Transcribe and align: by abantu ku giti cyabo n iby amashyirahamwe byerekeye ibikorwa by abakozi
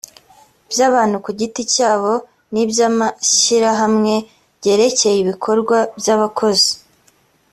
by 0.71 0.79
abantu 0.87 1.17
ku 1.23 1.29
giti 1.39 1.61
cyabo 1.73 2.13
n 2.51 2.53
iby 2.63 2.77
amashyirahamwe 2.89 4.13
byerekeye 4.59 5.17
ibikorwa 5.23 5.77
by 5.99 6.07
abakozi 6.15 6.71